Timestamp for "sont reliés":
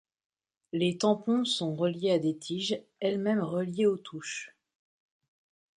1.45-2.09